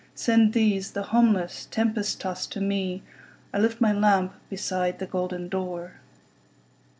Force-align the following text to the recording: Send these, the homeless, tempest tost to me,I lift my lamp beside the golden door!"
Send 0.15 0.53
these, 0.53 0.93
the 0.93 1.03
homeless, 1.03 1.67
tempest 1.69 2.19
tost 2.21 2.51
to 2.53 2.59
me,I 2.59 3.59
lift 3.59 3.79
my 3.79 3.93
lamp 3.93 4.33
beside 4.49 4.97
the 4.97 5.05
golden 5.05 5.47
door!" 5.47 5.99